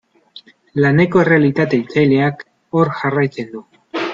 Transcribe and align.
Laneko 0.85 1.21
errealitate 1.25 1.79
hiltzaileak 1.81 2.43
hor 2.79 2.93
jarraitzen 3.03 3.53
du. 3.57 3.63